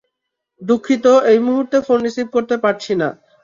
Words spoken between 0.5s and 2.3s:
দুঃখিত এই মূহুর্তে ফোন রিসিভ